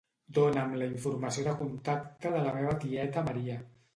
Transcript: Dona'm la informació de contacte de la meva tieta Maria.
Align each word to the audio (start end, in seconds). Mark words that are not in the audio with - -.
Dona'm 0.35 0.71
la 0.83 0.87
informació 0.93 1.43
de 1.49 1.53
contacte 1.59 2.33
de 2.37 2.41
la 2.47 2.57
meva 2.57 2.75
tieta 2.87 3.27
Maria. 3.31 3.59